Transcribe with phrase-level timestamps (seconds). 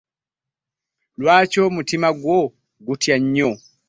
[1.19, 2.39] Lwaki omutima gwo
[2.85, 3.51] gutya nnyo?